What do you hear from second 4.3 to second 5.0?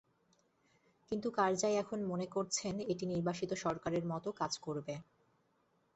কাজ করবে।